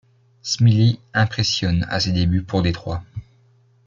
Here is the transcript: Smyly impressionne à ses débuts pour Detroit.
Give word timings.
Smyly 0.41 0.99
impressionne 1.13 1.85
à 1.91 1.99
ses 1.99 2.11
débuts 2.11 2.41
pour 2.41 2.63
Detroit. 2.63 3.03